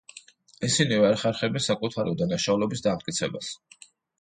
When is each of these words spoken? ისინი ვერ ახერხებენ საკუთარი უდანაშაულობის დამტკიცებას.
ისინი 0.67 0.97
ვერ 1.03 1.17
ახერხებენ 1.17 1.65
საკუთარი 1.65 2.15
უდანაშაულობის 2.17 2.85
დამტკიცებას. 2.89 3.53